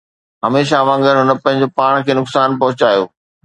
هميشه 0.43 0.79
وانگر، 0.87 1.15
هن 1.21 1.29
پنهنجو 1.43 1.67
پاڻ 1.77 1.93
کي 2.05 2.11
نقصان 2.21 2.59
پهچايو. 2.61 3.03